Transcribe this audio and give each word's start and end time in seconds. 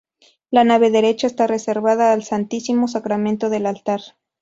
La 0.49 0.63
nave 0.63 0.89
derecha 0.89 1.27
está 1.27 1.45
reservada 1.45 2.11
al 2.11 2.23
Santísimo 2.23 2.87
Sacramento 2.87 3.51
del 3.51 3.67
altar. 3.67 4.01